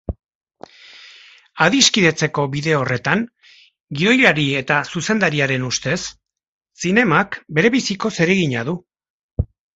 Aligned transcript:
Adiskidetzeko 1.65 2.45
bide 2.55 2.73
horretan, 2.77 3.21
gidoilari 3.99 4.47
eta 4.63 4.79
zuzendariaren 4.95 5.69
ustez, 5.69 5.99
zinemak 6.87 7.39
berebiziko 7.61 8.15
zeregina 8.19 8.67
du. 8.73 8.77